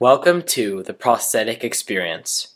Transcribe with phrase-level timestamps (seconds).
[0.00, 2.54] Welcome to the prosthetic experience.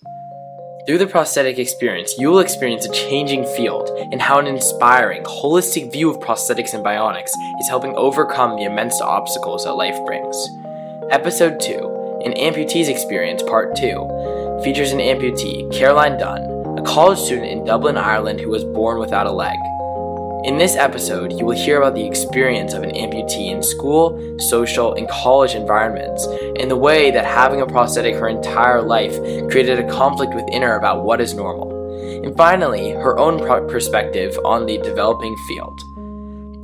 [0.86, 5.90] Through the prosthetic experience, you will experience a changing field and how an inspiring, holistic
[5.90, 10.36] view of prosthetics and bionics is helping overcome the immense obstacles that life brings.
[11.10, 17.50] Episode 2, An Amputee's Experience Part 2, features an amputee, Caroline Dunn, a college student
[17.50, 19.58] in Dublin, Ireland who was born without a leg.
[20.44, 24.94] In this episode, you will hear about the experience of an amputee in school, social,
[24.94, 26.26] and college environments,
[26.58, 29.16] and the way that having a prosthetic her entire life
[29.52, 31.70] created a conflict within her about what is normal.
[32.24, 35.84] And finally, her own perspective on the developing field.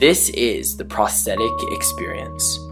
[0.01, 2.68] This is the prosthetic experience.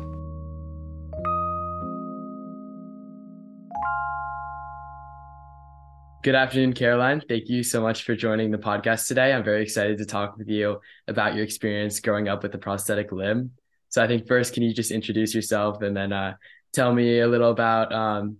[6.26, 7.22] Good afternoon, Caroline.
[7.28, 9.32] Thank you so much for joining the podcast today.
[9.32, 13.12] I'm very excited to talk with you about your experience growing up with a prosthetic
[13.12, 13.52] limb.
[13.90, 16.34] So, I think first, can you just introduce yourself and then uh,
[16.72, 18.38] tell me a little about um,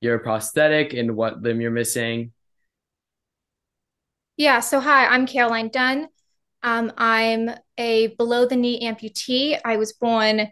[0.00, 2.32] your prosthetic and what limb you're missing?
[4.38, 4.60] Yeah.
[4.60, 6.08] So, hi, I'm Caroline Dunn.
[6.62, 9.60] Um, I'm a below the knee amputee.
[9.66, 10.50] I was born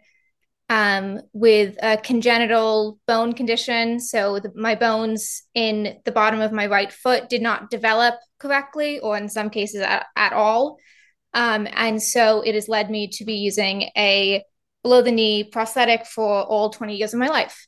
[0.69, 4.01] um, with a congenital bone condition.
[4.01, 8.99] So the, my bones in the bottom of my right foot did not develop correctly,
[8.99, 10.79] or in some cases at, at all.
[11.35, 14.43] Um, and so it has led me to be using a
[14.83, 17.67] below the knee prosthetic for all 20 years of my life.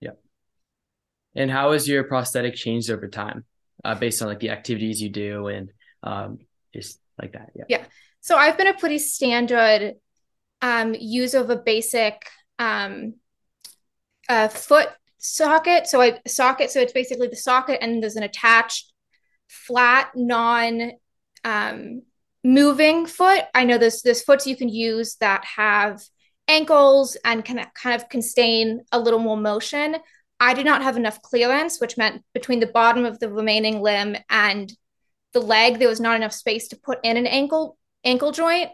[0.00, 0.12] Yeah.
[1.34, 3.44] And how has your prosthetic changed over time
[3.84, 5.70] uh, based on like the activities you do and
[6.02, 6.38] um,
[6.72, 7.50] just like that?
[7.54, 7.64] Yeah.
[7.68, 7.84] Yeah.
[8.20, 9.94] So I've been a pretty standard
[10.66, 12.28] um, use of a basic
[12.58, 13.14] um,
[14.28, 15.86] uh, foot socket.
[15.86, 16.70] So I socket.
[16.70, 18.92] So it's basically the socket, and there's an attached
[19.48, 20.92] flat, non
[21.44, 22.02] um,
[22.42, 23.44] moving foot.
[23.54, 26.02] I know there's there's foots you can use that have
[26.48, 29.96] ankles and can kind of constrain a little more motion.
[30.38, 34.16] I did not have enough clearance, which meant between the bottom of the remaining limb
[34.28, 34.70] and
[35.32, 38.70] the leg, there was not enough space to put in an ankle ankle joint.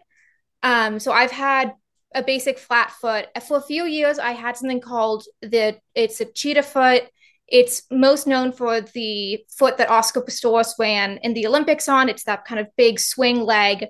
[0.62, 1.72] Um, so I've had
[2.15, 3.27] a basic flat foot.
[3.47, 7.05] For a few years, I had something called the it's a cheetah foot.
[7.49, 12.09] It's most known for the foot that Oscar Pistorius ran in the Olympics on.
[12.09, 13.87] It's that kind of big swing leg.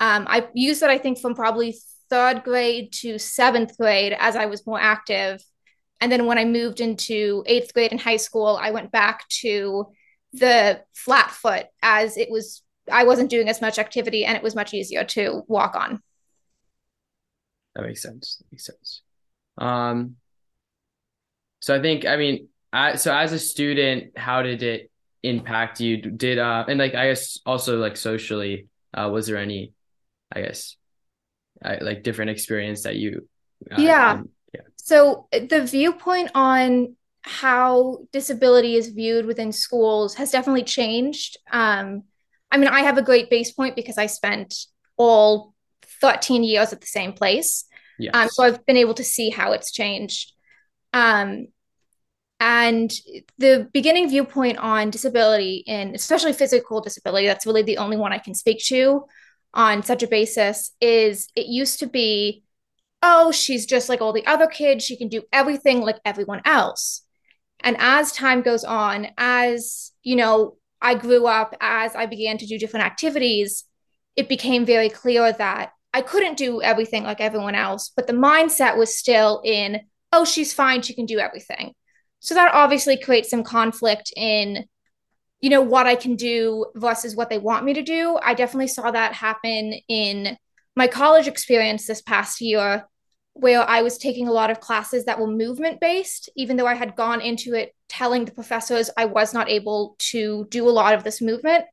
[0.00, 1.76] Um, I used that I think from probably
[2.08, 5.42] third grade to seventh grade as I was more active.
[6.00, 9.86] And then when I moved into eighth grade in high school, I went back to
[10.32, 14.54] the flat foot as it was I wasn't doing as much activity and it was
[14.54, 16.02] much easier to walk on.
[17.74, 18.36] That makes sense.
[18.36, 19.02] That makes sense.
[19.58, 20.16] Um,
[21.60, 24.90] so I think, I mean, I, so as a student, how did it
[25.22, 25.96] impact you?
[25.96, 29.72] Did, uh, and like, I guess also like socially, uh, was there any,
[30.34, 30.76] I guess,
[31.64, 33.28] I, like different experience that you,
[33.70, 34.12] uh, yeah.
[34.12, 34.62] Um, yeah.
[34.76, 41.38] So the viewpoint on how disability is viewed within schools has definitely changed.
[41.52, 42.02] Um,
[42.50, 44.54] I mean, I have a great base point because I spent
[44.96, 45.51] all
[46.02, 47.64] 13 years at the same place.
[47.98, 48.10] Yes.
[48.14, 50.32] Um, so I've been able to see how it's changed.
[50.92, 51.46] Um,
[52.40, 52.92] and
[53.38, 58.18] the beginning viewpoint on disability, and especially physical disability, that's really the only one I
[58.18, 59.04] can speak to
[59.54, 62.42] on such a basis, is it used to be,
[63.00, 64.84] oh, she's just like all the other kids.
[64.84, 67.02] She can do everything like everyone else.
[67.60, 72.46] And as time goes on, as you know, I grew up, as I began to
[72.46, 73.64] do different activities,
[74.16, 78.76] it became very clear that I couldn't do everything like everyone else, but the mindset
[78.76, 79.80] was still in,
[80.12, 81.74] oh, she's fine, she can do everything.
[82.20, 84.64] So that obviously creates some conflict in,
[85.40, 88.18] you know, what I can do versus what they want me to do.
[88.22, 90.36] I definitely saw that happen in
[90.74, 92.86] my college experience this past year,
[93.34, 96.74] where I was taking a lot of classes that were movement based, even though I
[96.74, 100.94] had gone into it telling the professors I was not able to do a lot
[100.94, 101.64] of this movement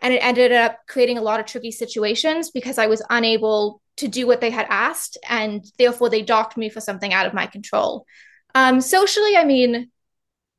[0.00, 4.08] and it ended up creating a lot of tricky situations because I was unable to
[4.08, 7.46] do what they had asked, and therefore they docked me for something out of my
[7.46, 8.06] control.
[8.54, 9.90] Um, socially, I mean,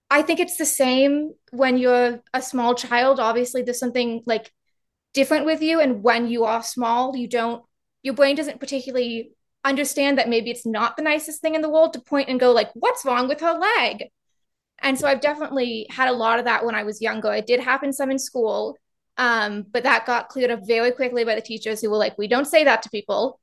[0.09, 3.19] I think it's the same when you're a small child.
[3.19, 4.51] Obviously, there's something like
[5.13, 7.63] different with you, and when you are small, you don't,
[8.03, 9.31] your brain doesn't particularly
[9.63, 12.51] understand that maybe it's not the nicest thing in the world to point and go
[12.51, 14.05] like, "What's wrong with her leg?"
[14.81, 17.33] And so I've definitely had a lot of that when I was younger.
[17.33, 18.77] It did happen some in school
[19.19, 22.27] um, but that got cleared up very quickly by the teachers who were like, we
[22.27, 23.39] don't say that to people.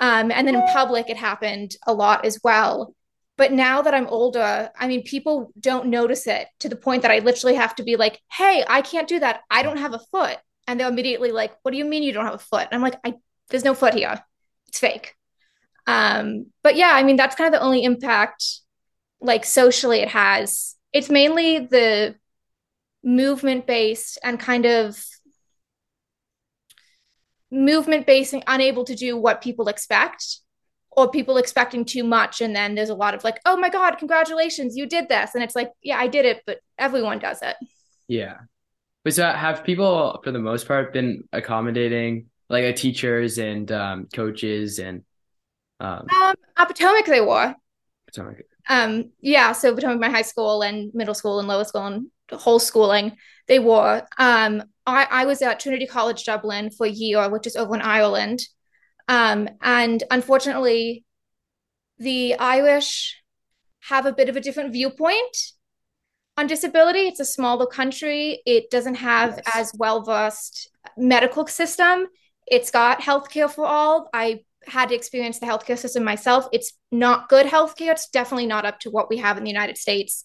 [0.00, 2.94] Um, and then in public, it happened a lot as well.
[3.36, 7.10] But now that I'm older, I mean, people don't notice it to the point that
[7.10, 9.42] I literally have to be like, hey, I can't do that.
[9.50, 10.38] I don't have a foot.
[10.66, 12.66] And they're immediately like, what do you mean you don't have a foot?
[12.70, 13.14] And I'm like, I,
[13.50, 14.22] there's no foot here.
[14.68, 15.14] It's fake.
[15.86, 18.44] Um, but yeah, I mean, that's kind of the only impact
[19.20, 22.14] like socially it has it's mainly the
[23.04, 25.02] movement based and kind of
[27.50, 30.40] movement based and unable to do what people expect
[30.90, 33.96] or people expecting too much and then there's a lot of like oh my god
[33.98, 35.34] congratulations you did this.
[35.34, 37.56] And it's like yeah i did it but everyone does it.
[38.08, 38.34] Yeah.
[39.04, 44.08] But so have people for the most part been accommodating like uh, teachers and um,
[44.12, 45.04] coaches and
[45.80, 47.54] um, um at potomac they were.
[48.06, 48.42] Potomac.
[48.68, 52.58] Um yeah so potomac my high school and middle school and lower school and whole
[52.58, 53.16] schooling
[53.46, 54.06] they were.
[54.18, 57.82] Um I, I was at trinity college dublin for a year which is over in
[57.82, 58.40] ireland
[59.08, 61.04] um, and unfortunately,
[61.98, 63.16] the Irish
[63.80, 65.36] have a bit of a different viewpoint
[66.36, 67.00] on disability.
[67.00, 68.42] It's a smaller country.
[68.44, 69.56] It doesn't have yes.
[69.56, 72.06] as well versed medical system.
[72.46, 74.10] It's got healthcare for all.
[74.12, 76.46] I had to experience the healthcare system myself.
[76.52, 77.92] It's not good healthcare.
[77.92, 80.24] It's definitely not up to what we have in the United States.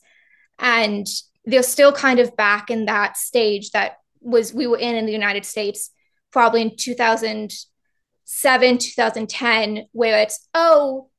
[0.60, 1.08] And
[1.46, 3.94] they're still kind of back in that stage that
[4.24, 5.92] was we were in in the United States
[6.32, 11.10] probably in 2007 2010 where it's oh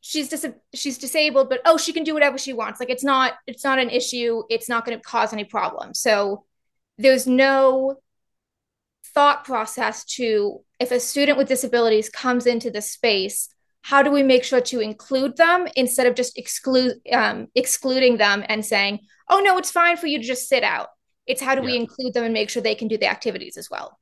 [0.00, 2.80] she's dis- she's disabled but oh she can do whatever she wants.
[2.80, 4.42] Like it's not it's not an issue.
[4.50, 6.44] It's not going to cause any problem so
[6.98, 7.96] there's no
[9.14, 13.48] thought process to if a student with disabilities comes into the space
[13.82, 18.42] how do we make sure to include them instead of just exclude um, excluding them
[18.48, 20.88] and saying oh no it's fine for you to just sit out
[21.26, 21.66] it's how do yeah.
[21.66, 23.98] we include them and make sure they can do the activities as well.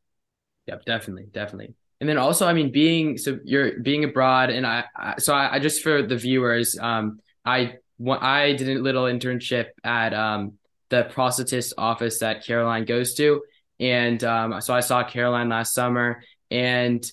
[0.67, 1.75] Yep definitely definitely.
[2.01, 5.55] And then also i mean being so you're being abroad and i, I so I,
[5.55, 7.75] I, just for the viewers um i
[8.09, 10.55] i did a little internship at um
[10.89, 13.43] the prosthetist office that caroline goes to.
[13.81, 17.05] And um so i saw caroline last summer and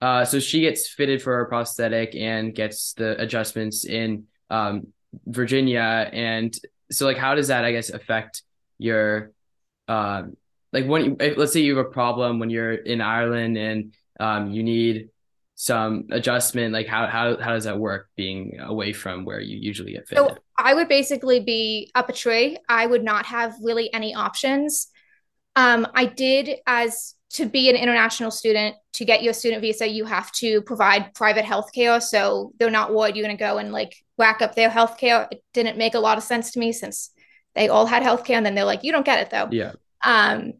[0.00, 4.88] uh so she gets fitted for a prosthetic and gets the adjustments in um
[5.26, 6.08] virginia.
[6.12, 6.56] And
[6.90, 8.42] so like how does that i guess affect
[8.78, 9.32] your
[9.88, 10.36] um
[10.72, 14.62] like when let's say you have a problem when you're in ireland and um, you
[14.62, 15.08] need
[15.56, 19.92] some adjustment like how, how how does that work being away from where you usually
[19.92, 22.58] get fit so i would basically be up a tree.
[22.68, 24.88] I would not have really any options.
[25.56, 30.04] Um, i did as to be an international student to get your student visa you
[30.04, 32.00] have to provide private health care.
[32.00, 35.28] So they're not worried you're going to go and like whack up their health care
[35.30, 37.10] it didn't make a lot of sense to me since
[37.54, 39.72] they all had health care and then they're like you don't get it though yeah
[40.04, 40.52] um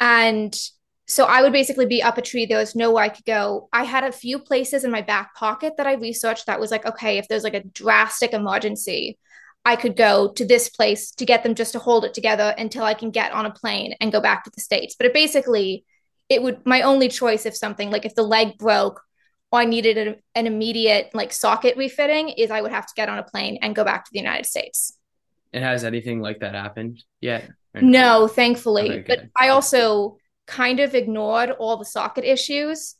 [0.00, 0.54] and
[1.06, 2.46] so I would basically be up a tree.
[2.46, 3.68] There was nowhere I could go.
[3.72, 6.86] I had a few places in my back pocket that I researched that was like,
[6.86, 9.18] okay, if there's like a drastic emergency,
[9.66, 12.84] I could go to this place to get them just to hold it together until
[12.84, 14.94] I can get on a plane and go back to the States.
[14.96, 15.84] But it basically,
[16.28, 19.02] it would, my only choice if something like if the leg broke
[19.52, 23.10] or I needed a, an immediate like socket refitting is I would have to get
[23.10, 24.96] on a plane and go back to the United States.
[25.54, 27.48] And has anything like that happened yet?
[27.74, 28.90] No, thankfully.
[28.90, 32.96] Okay, but I also, kind of ignored all the socket issues.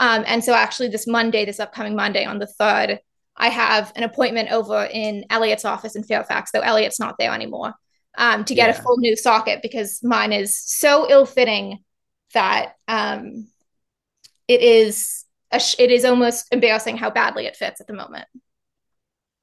[0.00, 2.98] Um, and so actually this Monday, this upcoming Monday on the 3rd,
[3.36, 7.74] I have an appointment over in Elliot's office in Fairfax, though Elliot's not there anymore,
[8.16, 8.78] um, to get yeah.
[8.78, 11.78] a full new socket because mine is so ill-fitting
[12.32, 13.48] that um,
[14.46, 15.24] it is
[15.58, 18.26] sh- it is almost embarrassing how badly it fits at the moment.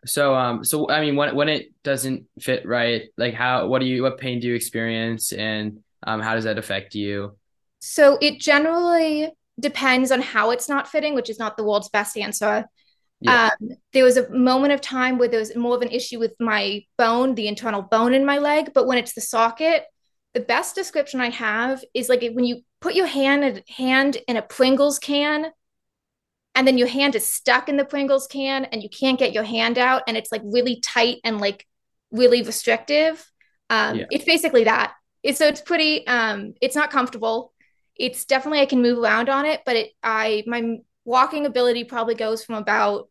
[0.05, 3.85] So um so I mean when when it doesn't fit right, like how what do
[3.85, 7.37] you what pain do you experience and um how does that affect you?
[7.79, 12.17] So it generally depends on how it's not fitting, which is not the world's best
[12.17, 12.65] answer.
[13.19, 13.51] Yeah.
[13.61, 16.33] Um, there was a moment of time where there was more of an issue with
[16.39, 18.71] my bone, the internal bone in my leg.
[18.73, 19.85] But when it's the socket,
[20.33, 24.41] the best description I have is like when you put your hand hand in a
[24.41, 25.51] Pringles can,
[26.55, 29.43] and then your hand is stuck in the Pringles can, and you can't get your
[29.43, 31.65] hand out, and it's like really tight and like
[32.11, 33.25] really restrictive.
[33.69, 34.05] Um, yeah.
[34.11, 34.93] It's basically that.
[35.23, 36.05] It's, so it's pretty.
[36.07, 37.53] Um, it's not comfortable
[38.01, 42.15] it's definitely I can move around on it, but it I my walking ability probably
[42.15, 43.09] goes from about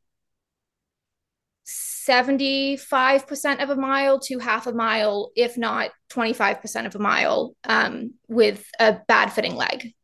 [1.66, 8.14] 75% of a mile to half a mile, if not 25% of a mile, um,
[8.26, 9.94] with a bad fitting leg.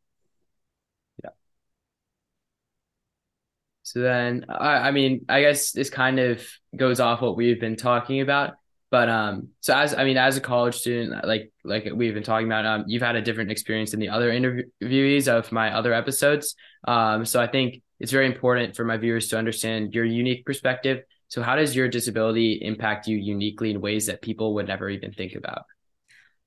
[3.87, 7.77] So then, I, I mean, I guess this kind of goes off what we've been
[7.77, 8.55] talking about.
[8.91, 12.47] But um, so as I mean, as a college student, like like we've been talking
[12.47, 16.55] about, um, you've had a different experience than the other interviewees of my other episodes.
[16.85, 21.03] Um, so I think it's very important for my viewers to understand your unique perspective.
[21.29, 25.13] So how does your disability impact you uniquely in ways that people would never even
[25.13, 25.63] think about?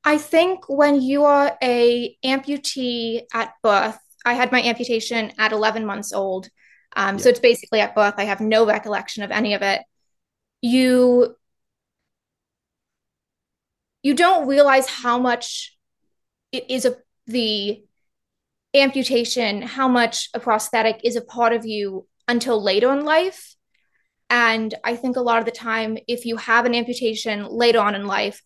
[0.05, 5.87] I think when you are a amputee at birth, I had my amputation at 11
[5.87, 6.51] months old.
[6.97, 7.23] Um, yeah.
[7.23, 8.15] So it's basically at birth.
[8.17, 9.83] I have no recollection of any of it.
[10.63, 11.37] You
[14.03, 15.77] you don't realize how much
[16.53, 17.85] it is a the
[18.75, 23.57] amputation, how much a prosthetic is a part of you until later in life.
[24.29, 27.97] And I think a lot of the time, if you have an amputation later on
[27.97, 28.43] in life,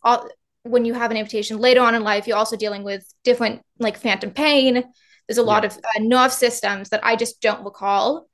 [0.63, 3.99] when you have an amputation later on in life, you're also dealing with different, like
[3.99, 4.83] phantom pain.
[5.29, 5.47] There's a yeah.
[5.47, 8.27] lot of uh, nerve systems that I just don't recall.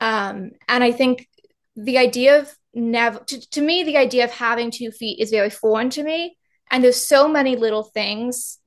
[0.00, 1.28] Um, and I think
[1.76, 5.50] the idea of never, to, to me, the idea of having two feet is very
[5.50, 6.36] foreign to me.
[6.70, 8.58] And there's so many little things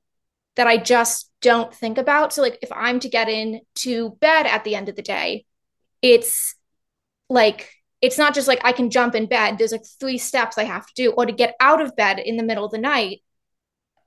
[0.56, 2.32] that I just don't think about.
[2.32, 5.44] So, like, if I'm to get into bed at the end of the day,
[6.02, 6.54] it's
[7.28, 7.70] like
[8.00, 9.58] it's not just like I can jump in bed.
[9.58, 12.36] There's like three steps I have to do, or to get out of bed in
[12.36, 13.20] the middle of the night,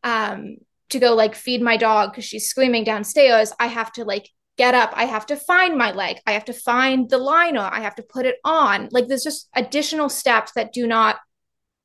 [0.04, 0.58] um,
[0.90, 3.54] to go like feed my dog because she's screaming downstairs.
[3.60, 4.92] I have to like get up.
[4.96, 6.18] I have to find my leg.
[6.26, 7.68] I have to find the liner.
[7.72, 8.90] I have to put it on.
[8.92, 11.20] Like there's just additional steps that do not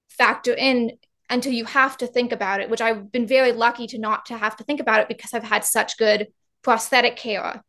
[0.09, 0.93] factor in
[1.29, 4.37] until you have to think about it, which I've been very lucky to not to
[4.37, 6.29] have to think about it because I've had such good
[6.63, 7.63] prosthetic care.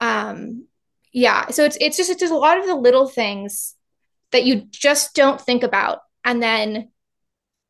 [0.00, 0.66] Um,
[1.12, 3.74] yeah so it's it's just it's just a lot of the little things
[4.32, 6.90] that you just don't think about and then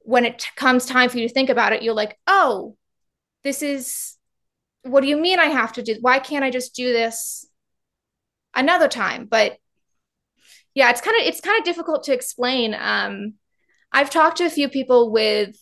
[0.01, 2.77] when it comes time for you to think about it you're like oh
[3.43, 4.17] this is
[4.83, 7.47] what do you mean i have to do why can't i just do this
[8.55, 9.57] another time but
[10.75, 13.35] yeah it's kind of it's kind of difficult to explain um
[13.93, 15.57] i've talked to a few people with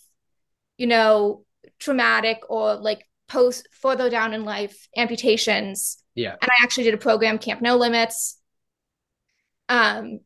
[0.77, 1.45] you know
[1.79, 6.35] traumatic or like post further down in life amputations yeah.
[6.43, 8.41] And I actually did a program, Camp No Limits.
[9.69, 10.19] Um,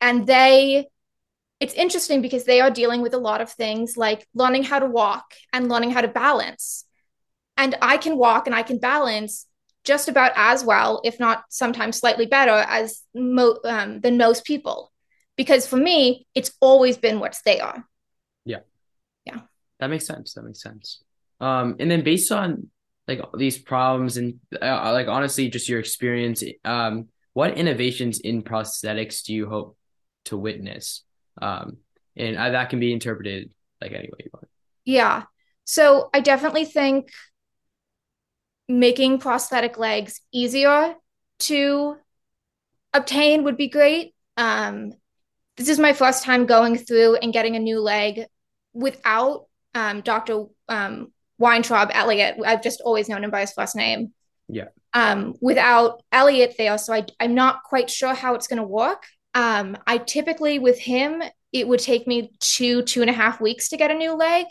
[0.00, 0.86] and they,
[1.58, 4.86] it's interesting because they are dealing with a lot of things like learning how to
[4.86, 6.84] walk and learning how to balance.
[7.58, 9.46] And I can walk and I can balance
[9.84, 14.90] just about as well, if not sometimes slightly better, as mo- um, than most people.
[15.36, 17.86] Because for me, it's always been what they are.
[18.46, 18.60] Yeah.
[19.26, 19.40] Yeah.
[19.80, 20.32] That makes sense.
[20.34, 21.02] That makes sense.
[21.40, 22.70] Um, and then based on
[23.08, 29.24] like these problems and uh, like honestly just your experience um what innovations in prosthetics
[29.24, 29.76] do you hope
[30.26, 31.02] to witness
[31.40, 31.78] um
[32.16, 33.50] and uh, that can be interpreted
[33.80, 34.48] like any way you want
[34.84, 35.22] yeah
[35.64, 37.10] so i definitely think
[38.68, 40.94] making prosthetic legs easier
[41.38, 41.96] to
[42.92, 44.92] obtain would be great um
[45.58, 48.24] this is my first time going through and getting a new leg
[48.72, 50.44] without um, Dr.
[50.68, 52.36] Um, Weintraub Elliott.
[52.44, 54.12] I've just always known him by his first name.
[54.48, 54.68] Yeah.
[54.94, 59.04] Um, without Elliott there, so I, I'm not quite sure how it's going to work.
[59.34, 61.22] Um, I typically with him,
[61.52, 64.46] it would take me two two and a half weeks to get a new leg,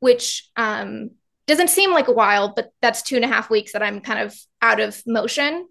[0.00, 1.10] which um,
[1.46, 4.20] doesn't seem like a while, but that's two and a half weeks that I'm kind
[4.20, 5.68] of out of motion.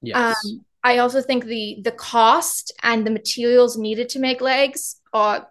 [0.00, 0.36] Yes.
[0.44, 5.48] Um, I also think the the cost and the materials needed to make legs are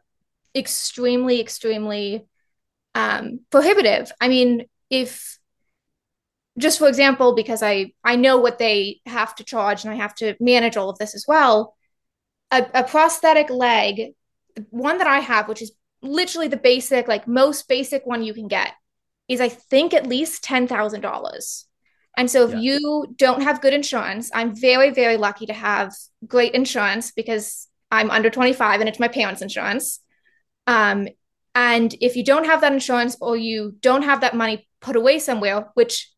[0.53, 2.25] extremely, extremely
[2.95, 4.11] um, prohibitive.
[4.19, 5.37] I mean, if
[6.57, 10.15] just for example, because I I know what they have to charge and I have
[10.15, 11.75] to manage all of this as well.
[12.51, 14.13] A, a prosthetic leg,
[14.69, 18.49] one that I have, which is literally the basic, like most basic one you can
[18.49, 18.73] get,
[19.31, 21.65] is I think at least ten thousand dollars.
[22.17, 22.59] And so if yeah.
[22.59, 25.93] you don't have good insurance, I'm very, very lucky to have
[26.27, 30.01] great insurance because I'm under 25 and it's my parents' insurance.
[30.67, 31.07] Um,
[31.55, 35.19] and if you don't have that insurance or you don't have that money put away
[35.19, 36.11] somewhere, which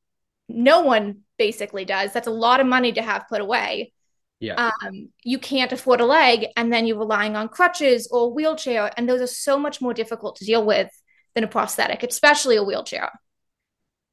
[0.49, 3.93] no one basically does, that's a lot of money to have put away.
[4.39, 4.71] Yeah.
[4.81, 8.91] Um, you can't afford a leg and then you're relying on crutches or wheelchair.
[8.97, 10.89] And those are so much more difficult to deal with
[11.35, 13.11] than a prosthetic, especially a wheelchair.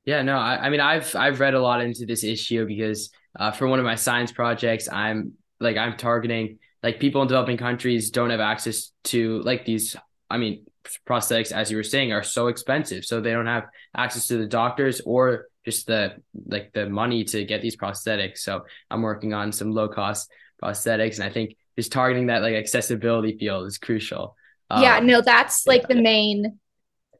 [0.05, 3.51] Yeah, no, I, I mean, I've I've read a lot into this issue because uh,
[3.53, 8.11] for one of my science projects, I'm like I'm targeting like people in developing countries
[8.11, 9.97] don't have access to like these.
[10.31, 10.65] I mean,
[11.07, 13.05] prosthetics, as you were saying, are so expensive.
[13.05, 17.45] So they don't have access to the doctors or just the like the money to
[17.45, 18.39] get these prosthetics.
[18.39, 20.31] So I'm working on some low cost
[20.63, 24.37] prosthetics, and I think just targeting that like accessibility field is crucial.
[24.71, 26.60] Yeah, um, no, that's like the main.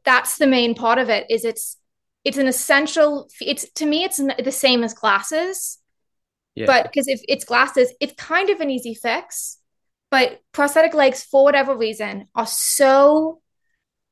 [0.03, 1.25] That's the main part of it.
[1.29, 1.77] Is it's
[2.23, 3.29] it's an essential.
[3.39, 5.79] It's to me, it's the same as glasses.
[6.55, 6.65] Yeah.
[6.65, 9.57] But because if it's glasses, it's kind of an easy fix.
[10.09, 13.41] But prosthetic legs, for whatever reason, are so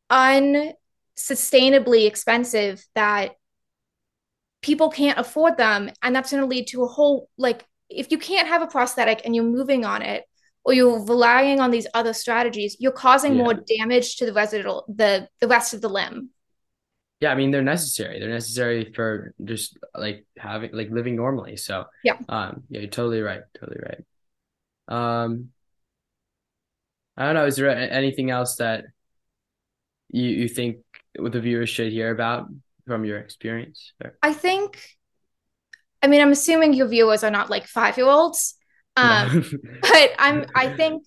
[0.10, 3.32] unsustainably expensive that
[4.62, 8.18] people can't afford them and that's going to lead to a whole like if you
[8.18, 10.26] can't have a prosthetic and you're moving on it
[10.70, 13.44] or you're relying on these other strategies you're causing yeah.
[13.44, 16.30] more damage to the residual the the rest of the limb.
[17.20, 18.20] Yeah i mean they're necessary.
[18.20, 21.58] They're necessary for just like having like living normally.
[21.58, 22.18] So yeah.
[22.30, 24.04] um yeah you're totally right totally right.
[24.88, 25.50] Um
[27.18, 28.86] i don't know is there anything else that
[30.12, 30.78] you, you think
[31.18, 32.48] what the viewers should hear about
[32.86, 33.94] from your experience?
[34.22, 34.82] I think,
[36.02, 38.56] I mean, I'm assuming your viewers are not like five year olds,
[38.96, 39.46] um,
[39.82, 40.46] but I'm.
[40.56, 41.04] I think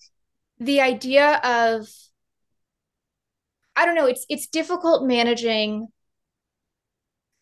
[0.59, 1.89] the idea of
[3.77, 4.07] I don't know.
[4.07, 5.89] It's it's difficult managing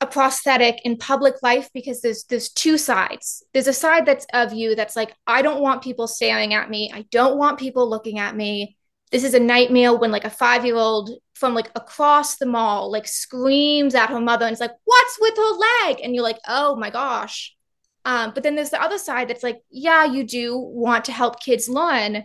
[0.00, 3.42] a prosthetic in public life because there's there's two sides.
[3.52, 6.90] There's a side that's of you that's like I don't want people staring at me.
[6.92, 8.76] I don't want people looking at me.
[9.12, 13.94] This is a nightmare when like a 5-year-old from like across the mall like screams
[13.94, 16.90] at her mother and is like what's with her leg and you're like oh my
[16.90, 17.54] gosh.
[18.04, 21.40] Um, but then there's the other side that's like yeah, you do want to help
[21.40, 22.24] kids learn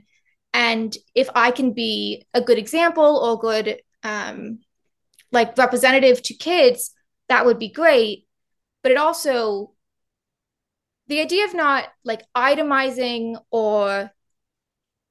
[0.53, 4.59] and if I can be a good example or good um,
[5.31, 6.95] like representative to kids
[7.27, 8.27] that would be great.
[8.81, 9.73] But it also,
[11.07, 14.11] the idea of not like itemizing or,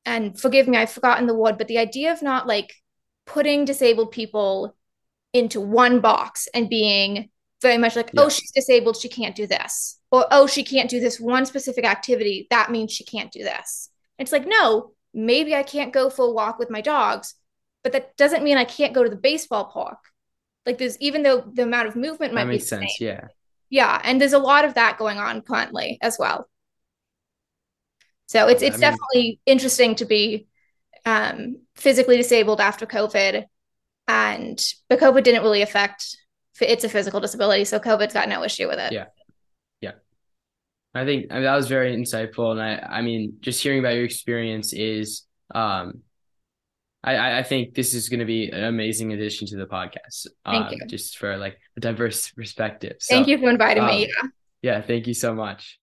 [0.04, 2.74] and forgive me, I've forgotten the word, but the idea of not like
[3.26, 4.76] putting disabled people
[5.32, 7.30] into one box and being
[7.64, 8.26] very much like, oh, yeah.
[8.26, 9.98] oh, she's disabled, she can't do this.
[10.12, 12.46] Or, oh, she can't do this one specific activity.
[12.50, 13.90] That means she can't do this.
[14.20, 17.34] It's like, no, maybe I can't go for a walk with my dogs,
[17.82, 19.98] but that doesn't mean I can't go to the baseball park
[20.66, 23.28] like there's even though the amount of movement might that makes sense same, yeah
[23.70, 26.48] yeah and there's a lot of that going on currently as well
[28.26, 30.46] so it's it's I mean, definitely interesting to be
[31.06, 33.44] um, physically disabled after covid
[34.08, 36.16] and but covid didn't really affect
[36.60, 39.06] it's a physical disability so covid's got no issue with it yeah
[39.80, 39.92] yeah
[40.94, 43.94] i think I mean, that was very insightful and i i mean just hearing about
[43.94, 45.22] your experience is
[45.54, 46.02] um
[47.06, 50.26] I, I think this is going to be an amazing addition to the podcast.
[50.46, 50.86] Thank um, you.
[50.86, 52.96] Just for like a diverse perspective.
[52.98, 54.08] So, thank you for inviting um, me.
[54.08, 54.28] Yeah.
[54.62, 54.80] yeah.
[54.80, 55.78] Thank you so much.